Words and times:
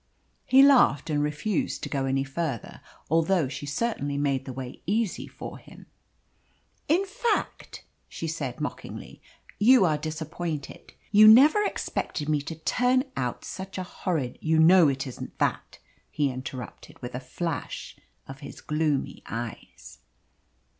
He 0.47 0.63
laughed 0.63 1.11
and 1.11 1.21
refused 1.21 1.83
to 1.83 1.87
go 1.89 2.05
any 2.05 2.23
farther, 2.23 2.81
although 3.07 3.47
she 3.47 3.67
certainly 3.67 4.17
made 4.17 4.45
the 4.45 4.51
way 4.51 4.81
easy 4.87 5.27
for 5.27 5.59
him. 5.59 5.85
"In 6.87 7.05
fact," 7.05 7.83
she 8.09 8.27
said 8.27 8.59
mockingly, 8.59 9.21
"you 9.59 9.85
are 9.85 9.99
disappointed. 9.99 10.93
You 11.11 11.27
never 11.27 11.63
expected 11.63 12.27
me 12.29 12.41
to 12.41 12.55
turn 12.55 13.03
out 13.15 13.45
such 13.45 13.77
a 13.77 13.83
horrid" 13.83 14.39
"You 14.41 14.57
know 14.57 14.87
it 14.87 15.05
isn't 15.05 15.37
that," 15.37 15.77
he 16.09 16.31
interrupted, 16.31 16.99
with 17.03 17.13
a 17.13 17.19
flash 17.19 17.95
of 18.27 18.39
his 18.39 18.59
gloomy 18.59 19.21
eyes. 19.27 19.99